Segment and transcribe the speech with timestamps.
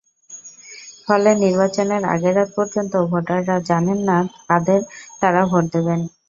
[1.05, 4.17] ফলে নির্বাচনের আগের রাত পর্যন্তও ভোটাররা জানেন না,
[4.41, 4.81] কাদের
[5.21, 5.99] তাঁরা ভোট দেবেন।